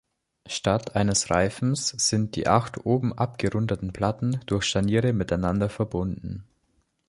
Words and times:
Statt 0.47 0.95
eines 0.95 1.29
Reifens 1.29 1.89
sind 1.89 2.35
die 2.35 2.47
acht 2.47 2.87
oben 2.87 3.13
abgerundeten 3.15 3.93
Platten 3.93 4.39
durch 4.47 4.65
Scharniere 4.65 5.13
miteinander 5.13 5.69
verbunden. 5.69 6.43